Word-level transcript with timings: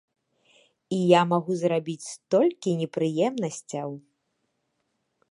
І 0.95 0.97
я 1.09 1.19
магу 1.33 1.53
зрабіць 1.63 2.05
столькі 2.13 2.71
непрыемнасцяў! 2.79 3.89